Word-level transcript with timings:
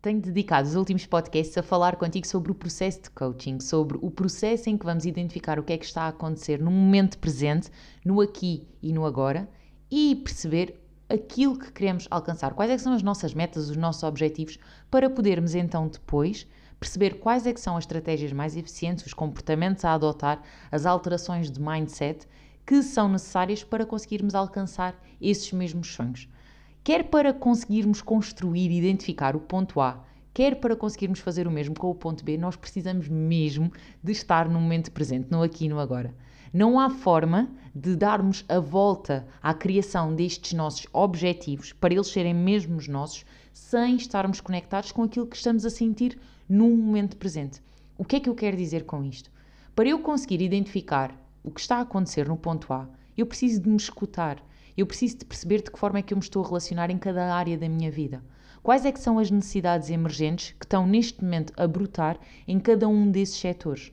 Tenho 0.00 0.20
dedicado 0.20 0.68
os 0.68 0.76
últimos 0.76 1.06
podcasts 1.06 1.58
a 1.58 1.62
falar 1.62 1.96
contigo 1.96 2.26
sobre 2.26 2.52
o 2.52 2.54
processo 2.54 3.02
de 3.02 3.10
coaching, 3.10 3.58
sobre 3.58 3.98
o 4.00 4.10
processo 4.10 4.70
em 4.70 4.78
que 4.78 4.84
vamos 4.84 5.04
identificar 5.04 5.58
o 5.58 5.62
que 5.62 5.72
é 5.72 5.78
que 5.78 5.84
está 5.84 6.02
a 6.02 6.08
acontecer 6.08 6.60
no 6.60 6.70
momento 6.70 7.18
presente, 7.18 7.70
no 8.04 8.20
aqui 8.20 8.66
e 8.80 8.92
no 8.92 9.04
agora, 9.04 9.48
e 9.90 10.14
perceber 10.16 10.80
aquilo 11.08 11.58
que 11.58 11.72
queremos 11.72 12.06
alcançar, 12.10 12.54
quais 12.54 12.70
é 12.70 12.78
são 12.78 12.92
as 12.92 13.02
nossas 13.02 13.34
metas, 13.34 13.70
os 13.70 13.76
nossos 13.76 14.04
objetivos, 14.04 14.58
para 14.90 15.10
podermos 15.10 15.54
então 15.54 15.88
depois 15.88 16.46
perceber 16.78 17.18
quais 17.18 17.44
é 17.44 17.56
são 17.56 17.76
as 17.76 17.82
estratégias 17.82 18.32
mais 18.32 18.56
eficientes, 18.56 19.04
os 19.04 19.14
comportamentos 19.14 19.84
a 19.84 19.94
adotar, 19.94 20.40
as 20.70 20.86
alterações 20.86 21.50
de 21.50 21.60
mindset 21.60 22.28
que 22.64 22.82
são 22.82 23.08
necessárias 23.08 23.64
para 23.64 23.84
conseguirmos 23.84 24.34
alcançar 24.34 24.94
esses 25.20 25.50
mesmos 25.52 25.92
sonhos 25.92 26.28
quer 26.88 27.04
para 27.04 27.34
conseguirmos 27.34 28.00
construir 28.00 28.70
e 28.70 28.78
identificar 28.78 29.36
o 29.36 29.40
ponto 29.40 29.78
A, 29.78 30.02
quer 30.32 30.58
para 30.58 30.74
conseguirmos 30.74 31.20
fazer 31.20 31.46
o 31.46 31.50
mesmo 31.50 31.78
com 31.78 31.90
o 31.90 31.94
ponto 31.94 32.24
B, 32.24 32.38
nós 32.38 32.56
precisamos 32.56 33.10
mesmo 33.10 33.70
de 34.02 34.12
estar 34.12 34.48
no 34.48 34.58
momento 34.58 34.90
presente, 34.90 35.30
no 35.30 35.42
aqui 35.42 35.66
e 35.66 35.68
no 35.68 35.78
agora. 35.78 36.14
Não 36.50 36.80
há 36.80 36.88
forma 36.88 37.50
de 37.74 37.94
darmos 37.94 38.42
a 38.48 38.58
volta 38.58 39.28
à 39.42 39.52
criação 39.52 40.14
destes 40.14 40.54
nossos 40.54 40.86
objetivos 40.90 41.74
para 41.74 41.92
eles 41.92 42.06
serem 42.06 42.32
mesmo 42.32 42.78
os 42.78 42.88
nossos 42.88 43.26
sem 43.52 43.96
estarmos 43.96 44.40
conectados 44.40 44.90
com 44.90 45.02
aquilo 45.02 45.26
que 45.26 45.36
estamos 45.36 45.66
a 45.66 45.70
sentir 45.70 46.18
no 46.48 46.70
momento 46.70 47.18
presente. 47.18 47.60
O 47.98 48.04
que 48.04 48.16
é 48.16 48.20
que 48.20 48.30
eu 48.30 48.34
quero 48.34 48.56
dizer 48.56 48.86
com 48.86 49.04
isto? 49.04 49.30
Para 49.76 49.90
eu 49.90 49.98
conseguir 49.98 50.40
identificar 50.40 51.14
o 51.44 51.50
que 51.50 51.60
está 51.60 51.76
a 51.76 51.82
acontecer 51.82 52.26
no 52.26 52.38
ponto 52.38 52.72
A, 52.72 52.88
eu 53.14 53.26
preciso 53.26 53.60
de 53.60 53.68
me 53.68 53.76
escutar, 53.76 54.42
eu 54.78 54.86
preciso 54.86 55.18
de 55.18 55.24
perceber 55.24 55.60
de 55.60 55.72
que 55.72 55.78
forma 55.78 55.98
é 55.98 56.02
que 56.02 56.14
eu 56.14 56.16
me 56.16 56.22
estou 56.22 56.40
a 56.44 56.46
relacionar 56.46 56.88
em 56.88 56.98
cada 56.98 57.34
área 57.34 57.58
da 57.58 57.68
minha 57.68 57.90
vida. 57.90 58.22
Quais 58.62 58.84
é 58.84 58.92
que 58.92 59.00
são 59.00 59.18
as 59.18 59.28
necessidades 59.28 59.90
emergentes 59.90 60.54
que 60.56 60.64
estão 60.64 60.86
neste 60.86 61.20
momento 61.20 61.52
a 61.56 61.66
brotar 61.66 62.16
em 62.46 62.60
cada 62.60 62.86
um 62.86 63.10
desses 63.10 63.40
setores? 63.40 63.92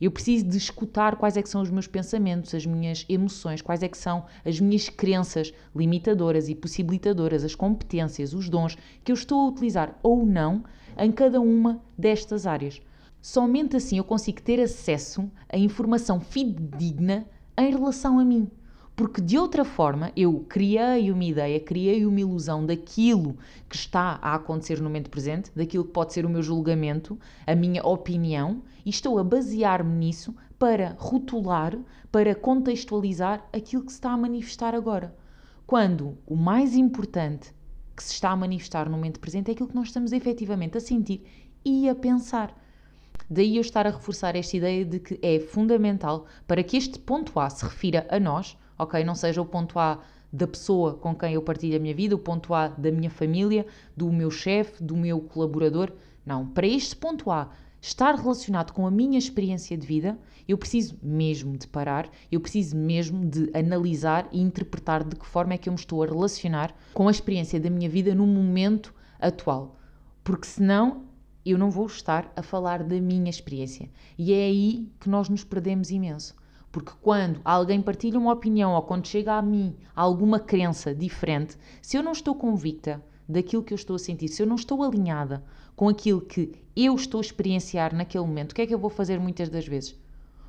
Eu 0.00 0.10
preciso 0.10 0.44
de 0.44 0.56
escutar 0.56 1.14
quais 1.14 1.36
é 1.36 1.42
que 1.42 1.48
são 1.48 1.62
os 1.62 1.70
meus 1.70 1.86
pensamentos, 1.86 2.52
as 2.52 2.66
minhas 2.66 3.06
emoções, 3.08 3.62
quais 3.62 3.80
é 3.84 3.88
que 3.88 3.96
são 3.96 4.26
as 4.44 4.58
minhas 4.58 4.88
crenças 4.88 5.54
limitadoras 5.74 6.48
e 6.48 6.54
possibilitadoras, 6.56 7.44
as 7.44 7.54
competências, 7.54 8.34
os 8.34 8.48
dons 8.48 8.76
que 9.04 9.12
eu 9.12 9.14
estou 9.14 9.40
a 9.40 9.48
utilizar 9.50 9.96
ou 10.02 10.26
não 10.26 10.64
em 10.98 11.12
cada 11.12 11.40
uma 11.40 11.80
destas 11.96 12.44
áreas. 12.44 12.82
Somente 13.22 13.76
assim 13.76 13.98
eu 13.98 14.04
consigo 14.04 14.42
ter 14.42 14.60
acesso 14.60 15.30
a 15.48 15.56
informação 15.56 16.18
fidedigna 16.18 17.24
em 17.56 17.70
relação 17.70 18.18
a 18.18 18.24
mim. 18.24 18.50
Porque 18.96 19.20
de 19.20 19.36
outra 19.36 19.64
forma 19.64 20.12
eu 20.16 20.44
criei 20.48 21.10
uma 21.10 21.24
ideia, 21.24 21.58
criei 21.58 22.06
uma 22.06 22.20
ilusão 22.20 22.64
daquilo 22.64 23.36
que 23.68 23.74
está 23.74 24.20
a 24.22 24.34
acontecer 24.34 24.78
no 24.78 24.84
momento 24.84 25.10
presente, 25.10 25.50
daquilo 25.54 25.84
que 25.84 25.90
pode 25.90 26.12
ser 26.12 26.24
o 26.24 26.30
meu 26.30 26.42
julgamento, 26.42 27.18
a 27.44 27.56
minha 27.56 27.84
opinião, 27.84 28.62
e 28.86 28.90
estou 28.90 29.18
a 29.18 29.24
basear-me 29.24 29.92
nisso 29.92 30.34
para 30.58 30.94
rotular, 30.98 31.76
para 32.12 32.36
contextualizar 32.36 33.44
aquilo 33.52 33.82
que 33.82 33.90
se 33.90 33.98
está 33.98 34.12
a 34.12 34.16
manifestar 34.16 34.76
agora. 34.76 35.16
Quando 35.66 36.16
o 36.24 36.36
mais 36.36 36.76
importante 36.76 37.52
que 37.96 38.04
se 38.04 38.12
está 38.12 38.30
a 38.30 38.36
manifestar 38.36 38.86
no 38.86 38.96
momento 38.96 39.18
presente 39.18 39.48
é 39.48 39.52
aquilo 39.54 39.68
que 39.68 39.74
nós 39.74 39.88
estamos 39.88 40.12
efetivamente 40.12 40.78
a 40.78 40.80
sentir 40.80 41.24
e 41.64 41.88
a 41.88 41.94
pensar. 41.94 42.56
Daí 43.28 43.56
eu 43.56 43.60
estar 43.60 43.86
a 43.86 43.90
reforçar 43.90 44.36
esta 44.36 44.56
ideia 44.56 44.84
de 44.84 45.00
que 45.00 45.18
é 45.22 45.40
fundamental 45.40 46.26
para 46.46 46.62
que 46.62 46.76
este 46.76 46.98
ponto 46.98 47.38
A 47.40 47.48
se 47.48 47.64
refira 47.64 48.06
a 48.10 48.20
nós, 48.20 48.56
ok? 48.78 49.04
Não 49.04 49.14
seja 49.14 49.40
o 49.40 49.46
ponto 49.46 49.78
A 49.78 50.00
da 50.32 50.46
pessoa 50.46 50.94
com 50.94 51.14
quem 51.14 51.34
eu 51.34 51.42
partilho 51.42 51.76
a 51.76 51.80
minha 51.80 51.94
vida, 51.94 52.14
o 52.14 52.18
ponto 52.18 52.52
A 52.52 52.68
da 52.68 52.90
minha 52.90 53.10
família, 53.10 53.66
do 53.96 54.10
meu 54.12 54.30
chefe, 54.30 54.82
do 54.82 54.96
meu 54.96 55.20
colaborador. 55.20 55.92
Não. 56.26 56.46
Para 56.46 56.66
este 56.66 56.96
ponto 56.96 57.30
A 57.30 57.50
estar 57.80 58.14
relacionado 58.14 58.72
com 58.72 58.86
a 58.86 58.90
minha 58.90 59.18
experiência 59.18 59.76
de 59.76 59.86
vida, 59.86 60.18
eu 60.48 60.58
preciso 60.58 60.98
mesmo 61.02 61.56
de 61.56 61.66
parar, 61.66 62.08
eu 62.32 62.40
preciso 62.40 62.76
mesmo 62.76 63.24
de 63.26 63.50
analisar 63.54 64.26
e 64.32 64.40
interpretar 64.40 65.04
de 65.04 65.16
que 65.16 65.26
forma 65.26 65.54
é 65.54 65.58
que 65.58 65.68
eu 65.68 65.72
me 65.72 65.78
estou 65.78 66.02
a 66.02 66.06
relacionar 66.06 66.74
com 66.92 67.08
a 67.08 67.10
experiência 67.10 67.60
da 67.60 67.70
minha 67.70 67.88
vida 67.88 68.14
no 68.14 68.26
momento 68.26 68.94
atual. 69.20 69.76
Porque 70.22 70.46
senão 70.46 71.04
eu 71.44 71.58
não 71.58 71.70
vou 71.70 71.86
estar 71.86 72.32
a 72.34 72.42
falar 72.42 72.82
da 72.82 72.98
minha 73.00 73.28
experiência. 73.28 73.90
E 74.18 74.32
é 74.32 74.46
aí 74.46 74.88
que 74.98 75.08
nós 75.08 75.28
nos 75.28 75.44
perdemos 75.44 75.90
imenso. 75.90 76.34
Porque 76.74 76.90
quando 77.00 77.40
alguém 77.44 77.80
partilha 77.80 78.18
uma 78.18 78.32
opinião 78.32 78.72
ou 78.72 78.82
quando 78.82 79.06
chega 79.06 79.34
a 79.34 79.40
mim 79.40 79.76
alguma 79.94 80.40
crença 80.40 80.92
diferente, 80.92 81.56
se 81.80 81.96
eu 81.96 82.02
não 82.02 82.10
estou 82.10 82.34
convicta 82.34 83.00
daquilo 83.28 83.62
que 83.62 83.72
eu 83.72 83.76
estou 83.76 83.94
a 83.94 83.98
sentir, 84.00 84.26
se 84.26 84.42
eu 84.42 84.46
não 84.48 84.56
estou 84.56 84.82
alinhada 84.82 85.44
com 85.76 85.88
aquilo 85.88 86.20
que 86.20 86.50
eu 86.74 86.96
estou 86.96 87.18
a 87.18 87.20
experienciar 87.20 87.94
naquele 87.94 88.26
momento, 88.26 88.50
o 88.50 88.54
que 88.56 88.62
é 88.62 88.66
que 88.66 88.74
eu 88.74 88.78
vou 88.80 88.90
fazer 88.90 89.20
muitas 89.20 89.48
das 89.48 89.64
vezes? 89.68 89.94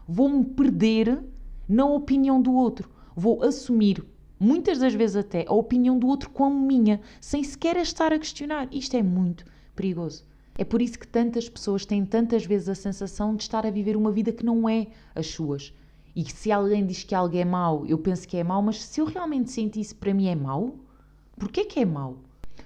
Vou-me 0.07 0.43
perder 0.43 1.23
na 1.69 1.85
opinião 1.85 2.41
do 2.41 2.55
outro. 2.55 2.89
Vou 3.15 3.43
assumir, 3.43 4.03
muitas 4.39 4.79
das 4.79 4.95
vezes 4.95 5.17
até, 5.17 5.45
a 5.47 5.53
opinião 5.53 5.99
do 5.99 6.07
outro 6.07 6.31
como 6.31 6.59
minha, 6.59 7.01
sem 7.21 7.43
sequer 7.43 7.77
a 7.77 7.83
estar 7.83 8.11
a 8.11 8.17
questionar. 8.17 8.67
Isto 8.71 8.97
é 8.97 9.03
muito 9.03 9.45
perigoso. 9.75 10.25
É 10.57 10.63
por 10.63 10.81
isso 10.81 10.97
que 10.97 11.07
tantas 11.07 11.47
pessoas 11.47 11.85
têm 11.85 12.03
tantas 12.03 12.47
vezes 12.47 12.67
a 12.67 12.73
sensação 12.73 13.35
de 13.35 13.43
estar 13.43 13.63
a 13.63 13.69
viver 13.69 13.95
uma 13.95 14.11
vida 14.11 14.31
que 14.31 14.43
não 14.43 14.67
é 14.67 14.87
as 15.13 15.27
suas 15.27 15.71
e 16.15 16.23
se 16.23 16.51
alguém 16.51 16.85
diz 16.85 17.03
que 17.03 17.13
algo 17.13 17.35
é 17.35 17.43
mau, 17.43 17.85
eu 17.85 17.97
penso 17.97 18.27
que 18.27 18.37
é 18.37 18.43
mau, 18.43 18.61
mas 18.61 18.81
se 18.81 19.01
eu 19.01 19.05
realmente 19.05 19.51
senti 19.51 19.81
isso 19.81 19.95
para 19.97 20.13
mim 20.13 20.27
é 20.27 20.35
mau, 20.35 20.75
porquê 21.37 21.65
que 21.65 21.81
é 21.81 21.85
mau? 21.85 22.19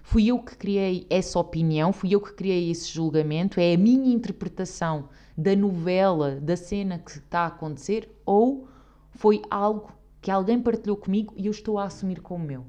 Fui 0.03 0.27
eu 0.27 0.39
que 0.39 0.55
criei 0.55 1.07
essa 1.09 1.39
opinião, 1.39 1.91
fui 1.91 2.13
eu 2.13 2.21
que 2.21 2.33
criei 2.33 2.69
esse 2.69 2.91
julgamento, 2.91 3.59
é 3.59 3.73
a 3.73 3.77
minha 3.77 4.13
interpretação 4.13 5.09
da 5.35 5.55
novela, 5.55 6.39
da 6.39 6.55
cena 6.55 6.99
que 6.99 7.11
está 7.11 7.41
a 7.41 7.47
acontecer, 7.47 8.09
ou 8.25 8.67
foi 9.11 9.41
algo 9.49 9.91
que 10.21 10.29
alguém 10.29 10.61
partilhou 10.61 10.97
comigo 10.97 11.33
e 11.35 11.47
eu 11.47 11.51
estou 11.51 11.79
a 11.79 11.85
assumir 11.85 12.21
como 12.21 12.45
meu? 12.45 12.65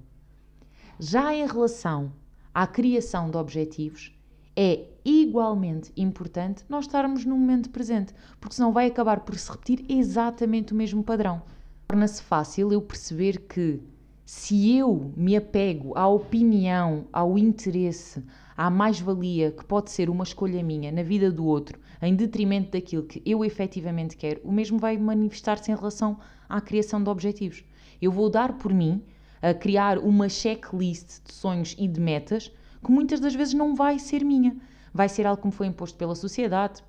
Já 0.98 1.34
em 1.34 1.46
relação 1.46 2.12
à 2.54 2.66
criação 2.66 3.30
de 3.30 3.36
objetivos, 3.36 4.14
é 4.62 4.84
igualmente 5.02 5.90
importante 5.96 6.66
nós 6.68 6.84
estarmos 6.84 7.24
no 7.24 7.34
momento 7.34 7.70
presente, 7.70 8.12
porque 8.38 8.54
senão 8.54 8.72
vai 8.72 8.88
acabar 8.88 9.20
por 9.20 9.34
se 9.38 9.50
repetir 9.50 9.86
exatamente 9.88 10.74
o 10.74 10.76
mesmo 10.76 11.02
padrão. 11.02 11.40
Torna-se 11.88 12.22
fácil 12.22 12.70
eu 12.70 12.82
perceber 12.82 13.46
que 13.48 13.80
se 14.26 14.76
eu 14.76 15.14
me 15.16 15.34
apego 15.34 15.96
à 15.96 16.06
opinião, 16.06 17.06
ao 17.10 17.38
interesse, 17.38 18.22
à 18.54 18.68
mais-valia 18.68 19.50
que 19.50 19.64
pode 19.64 19.90
ser 19.90 20.10
uma 20.10 20.24
escolha 20.24 20.62
minha 20.62 20.92
na 20.92 21.02
vida 21.02 21.32
do 21.32 21.46
outro, 21.46 21.80
em 22.02 22.14
detrimento 22.14 22.72
daquilo 22.72 23.04
que 23.04 23.22
eu 23.24 23.42
efetivamente 23.42 24.14
quero, 24.14 24.42
o 24.44 24.52
mesmo 24.52 24.78
vai 24.78 24.98
manifestar-se 24.98 25.72
em 25.72 25.74
relação 25.74 26.18
à 26.46 26.60
criação 26.60 27.02
de 27.02 27.08
objetivos. 27.08 27.64
Eu 28.00 28.12
vou 28.12 28.28
dar 28.28 28.58
por 28.58 28.74
mim 28.74 29.02
a 29.40 29.54
criar 29.54 29.98
uma 29.98 30.28
checklist 30.28 31.24
de 31.24 31.32
sonhos 31.32 31.74
e 31.78 31.88
de 31.88 31.98
metas 31.98 32.52
que 32.82 32.90
muitas 32.90 33.20
das 33.20 33.34
vezes 33.34 33.54
não 33.54 33.74
vai 33.74 33.98
ser 33.98 34.24
minha. 34.24 34.56
Vai 34.92 35.08
ser 35.08 35.26
algo 35.26 35.40
que 35.40 35.46
me 35.46 35.52
foi 35.52 35.66
imposto 35.66 35.96
pela 35.96 36.14
sociedade, 36.14 36.82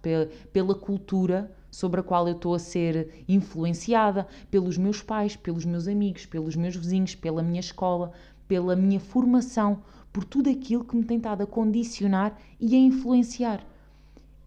pela 0.51 0.73
cultura 0.73 1.51
sobre 1.69 1.99
a 1.99 2.03
qual 2.03 2.27
eu 2.27 2.35
estou 2.35 2.53
a 2.53 2.59
ser 2.59 3.23
influenciada, 3.27 4.27
pelos 4.49 4.77
meus 4.77 5.01
pais, 5.01 5.35
pelos 5.35 5.65
meus 5.65 5.87
amigos, 5.87 6.25
pelos 6.25 6.55
meus 6.55 6.75
vizinhos, 6.75 7.15
pela 7.15 7.43
minha 7.43 7.59
escola, 7.59 8.11
pela 8.47 8.75
minha 8.75 8.99
formação, 8.99 9.81
por 10.11 10.25
tudo 10.25 10.49
aquilo 10.49 10.83
que 10.83 10.95
me 10.95 11.05
tem 11.05 11.17
estado 11.17 11.43
a 11.43 11.47
condicionar 11.47 12.37
e 12.59 12.75
a 12.75 12.79
influenciar. 12.79 13.65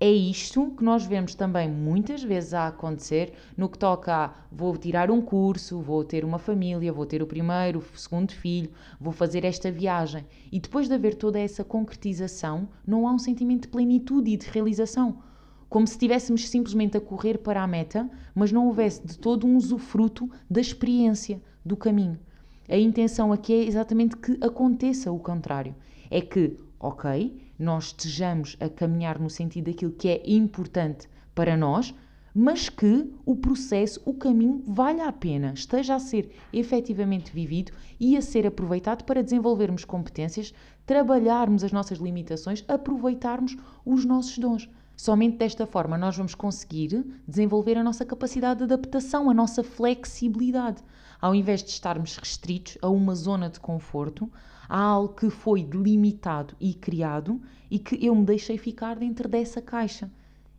É 0.00 0.11
isto 0.11 0.73
que 0.76 0.82
nós 0.82 1.06
vemos 1.06 1.37
também 1.37 1.70
muitas 1.70 2.23
vezes 2.23 2.52
a 2.52 2.67
acontecer 2.67 3.32
no 3.56 3.69
que 3.69 3.79
toca 3.79 4.12
a 4.12 4.35
vou 4.50 4.76
tirar 4.76 5.08
um 5.11 5.23
curso, 5.23 5.81
vou 5.81 6.05
ter 6.05 6.25
uma 6.25 6.38
família, 6.38 6.93
vou 6.93 7.06
ter 7.06 7.23
o 7.23 7.26
primeiro, 7.26 7.79
o 7.79 7.99
segundo 7.99 8.32
filho, 8.32 8.70
vou 9.00 9.12
fazer 9.12 9.44
esta 9.44 9.70
viagem. 9.70 10.26
E 10.50 10.58
depois 10.58 10.88
de 10.88 10.94
haver 10.94 11.14
toda 11.14 11.38
essa 11.38 11.62
concretização, 11.62 12.69
não 12.85 13.06
há 13.06 13.12
um 13.12 13.19
sentimento 13.19 13.62
de 13.62 13.69
plenitude 13.69 14.32
e 14.32 14.37
de 14.37 14.46
realização. 14.50 15.23
Como 15.69 15.87
se 15.87 15.94
estivéssemos 15.94 16.49
simplesmente 16.49 16.96
a 16.96 17.00
correr 17.00 17.38
para 17.38 17.62
a 17.62 17.67
meta, 17.67 18.11
mas 18.35 18.52
não 18.52 18.67
houvesse 18.67 19.06
de 19.06 19.17
todo 19.17 19.46
um 19.46 19.56
usufruto 19.56 20.29
da 20.50 20.61
experiência, 20.61 21.41
do 21.64 21.76
caminho. 21.76 22.19
A 22.69 22.76
intenção 22.76 23.32
aqui 23.32 23.52
é 23.52 23.64
exatamente 23.64 24.17
que 24.17 24.38
aconteça 24.41 25.11
o 25.12 25.19
contrário. 25.19 25.75
É 26.11 26.20
que 26.20 26.58
ok? 26.84 27.34
Nós 27.58 27.86
estejamos 27.86 28.56
a 28.60 28.69
caminhar 28.69 29.19
no 29.19 29.31
sentido 29.31 29.70
daquilo 29.70 29.92
que 29.92 30.08
é 30.08 30.22
importante 30.26 31.08
para 31.34 31.56
nós, 31.56 31.94
mas 32.34 32.69
que 32.69 33.10
o 33.25 33.36
processo, 33.36 34.02
o 34.04 34.12
caminho, 34.12 34.62
valha 34.66 35.06
a 35.06 35.12
pena, 35.12 35.52
esteja 35.54 35.94
a 35.94 35.98
ser 36.00 36.31
efetivamente 36.52 37.32
vivido 37.32 37.72
e 37.98 38.16
a 38.16 38.22
ser 38.22 38.46
aproveitado 38.46 39.04
para 39.04 39.22
desenvolvermos 39.22 39.84
competências, 39.84 40.52
trabalharmos 40.84 41.64
as 41.64 41.72
nossas 41.72 41.98
limitações, 41.98 42.64
aproveitarmos 42.69 43.56
os 43.84 44.04
nossos 44.04 44.36
dons. 44.36 44.69
Somente 44.96 45.37
desta 45.37 45.67
forma 45.67 45.99
nós 45.99 46.17
vamos 46.17 46.35
conseguir 46.35 47.05
desenvolver 47.26 47.76
a 47.76 47.82
nossa 47.82 48.05
capacidade 48.05 48.58
de 48.58 48.64
adaptação, 48.64 49.29
a 49.29 49.35
nossa 49.35 49.64
flexibilidade. 49.64 50.82
Ao 51.20 51.35
invés 51.35 51.62
de 51.62 51.70
estarmos 51.70 52.17
restritos 52.17 52.79
a 52.81 52.88
uma 52.88 53.14
zona 53.14 53.49
de 53.49 53.58
conforto, 53.58 54.31
a 54.69 54.79
algo 54.79 55.14
que 55.14 55.31
foi 55.31 55.64
delimitado 55.64 56.55
e 56.61 56.75
criado 56.75 57.41
e 57.70 57.79
que 57.79 58.05
eu 58.05 58.14
me 58.14 58.25
deixei 58.25 58.56
ficar 58.56 58.96
dentro 58.96 59.29
dessa 59.29 59.61
caixa 59.61 60.11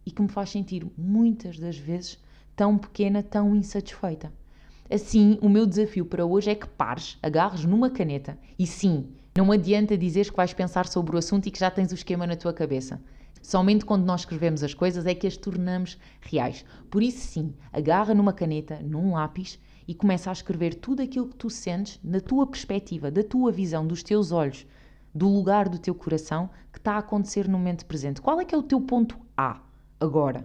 e 0.05 0.11
que 0.11 0.21
me 0.21 0.27
faz 0.27 0.49
sentir 0.49 0.85
muitas 0.97 1.57
das 1.57 1.77
vezes 1.77 2.19
tão 2.55 2.77
pequena, 2.77 3.23
tão 3.23 3.55
insatisfeita. 3.55 4.31
Assim, 4.89 5.39
o 5.41 5.49
meu 5.49 5.65
desafio 5.65 6.05
para 6.05 6.25
hoje 6.25 6.51
é 6.51 6.55
que 6.55 6.67
pares, 6.67 7.17
agarres 7.23 7.65
numa 7.65 7.89
caneta 7.89 8.37
e 8.57 8.67
sim, 8.67 9.07
não 9.35 9.51
adianta 9.51 9.97
dizeres 9.97 10.29
que 10.29 10.37
vais 10.37 10.53
pensar 10.53 10.87
sobre 10.87 11.15
o 11.15 11.19
assunto 11.19 11.47
e 11.47 11.51
que 11.51 11.59
já 11.59 11.71
tens 11.71 11.91
o 11.91 11.95
esquema 11.95 12.27
na 12.27 12.35
tua 12.35 12.53
cabeça. 12.53 13.01
Somente 13.45 13.85
quando 13.85 14.05
nós 14.05 14.21
escrevemos 14.21 14.63
as 14.63 14.73
coisas 14.73 15.05
é 15.05 15.13
que 15.13 15.27
as 15.27 15.37
tornamos 15.37 15.99
reais. 16.19 16.65
Por 16.89 17.03
isso, 17.03 17.19
sim, 17.19 17.53
agarra 17.71 18.15
numa 18.15 18.33
caneta, 18.33 18.79
num 18.81 19.13
lápis 19.13 19.59
e 19.87 19.93
começa 19.93 20.31
a 20.31 20.33
escrever 20.33 20.73
tudo 20.73 21.03
aquilo 21.03 21.27
que 21.27 21.35
tu 21.35 21.47
sentes 21.47 21.99
na 22.03 22.19
tua 22.19 22.47
perspectiva, 22.47 23.11
da 23.11 23.23
tua 23.23 23.51
visão, 23.51 23.85
dos 23.85 24.01
teus 24.01 24.31
olhos, 24.31 24.65
do 25.13 25.29
lugar 25.29 25.69
do 25.69 25.77
teu 25.77 25.93
coração 25.93 26.49
que 26.73 26.79
está 26.79 26.93
a 26.93 26.97
acontecer 26.97 27.47
no 27.47 27.59
momento 27.59 27.85
presente. 27.85 28.19
Qual 28.19 28.41
é 28.41 28.45
que 28.45 28.55
é 28.55 28.57
o 28.57 28.63
teu 28.63 28.81
ponto 28.81 29.15
A? 29.37 29.61
agora. 29.99 30.43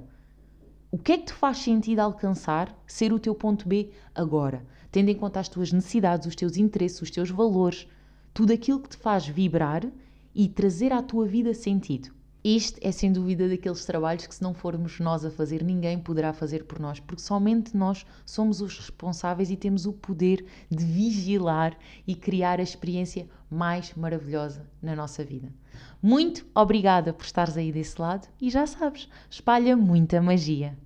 O 0.91 0.99
que 0.99 1.13
é 1.13 1.17
que 1.17 1.25
te 1.25 1.33
faz 1.33 1.57
sentido 1.57 2.01
alcançar 2.01 2.79
ser 2.87 3.15
o 3.15 3.19
teu 3.19 3.35
ponto 3.35 3.67
B 3.67 3.91
agora? 4.15 4.63
Tendo 4.93 5.09
em 5.09 5.15
conta 5.15 5.41
as 5.41 5.49
tuas 5.49 5.73
necessidades, 5.73 6.27
os 6.27 6.37
teus 6.37 6.59
interesses, 6.59 7.01
os 7.01 7.11
teus 7.11 7.31
valores, 7.31 7.89
tudo 8.35 8.53
aquilo 8.53 8.79
que 8.79 8.91
te 8.91 8.99
faz 8.99 9.27
vibrar 9.27 9.87
e 10.35 10.49
trazer 10.51 10.93
à 10.93 11.03
tua 11.03 11.27
vida 11.27 11.55
sentido. 11.55 12.20
Este 12.43 12.79
é 12.87 12.91
sem 12.91 13.13
dúvida 13.13 13.49
daqueles 13.49 13.85
trabalhos 13.85 14.27
que, 14.27 14.35
se 14.35 14.43
não 14.43 14.55
formos 14.55 14.99
nós 14.99 15.27
a 15.27 15.31
fazer, 15.31 15.63
ninguém 15.63 15.99
poderá 15.99 16.33
fazer 16.33 16.65
por 16.65 16.81
nós, 16.81 16.99
porque 16.99 17.21
somente 17.21 17.77
nós 17.77 18.07
somos 18.25 18.63
os 18.63 18.79
responsáveis 18.79 19.51
e 19.51 19.57
temos 19.57 19.85
o 19.85 19.93
poder 19.93 20.47
de 20.71 20.83
vigilar 20.83 21.77
e 22.07 22.15
criar 22.15 22.59
a 22.59 22.63
experiência 22.63 23.29
mais 23.51 23.93
maravilhosa 23.95 24.67
na 24.81 24.97
nossa 24.97 25.23
vida. 25.23 25.53
Muito 26.01 26.47
obrigada 26.55 27.13
por 27.13 27.25
estares 27.25 27.59
aí 27.59 27.71
desse 27.71 28.01
lado 28.01 28.27
e 28.41 28.49
já 28.49 28.67
sabes, 28.67 29.07
espalha 29.29 29.77
muita 29.77 30.23
magia. 30.23 30.79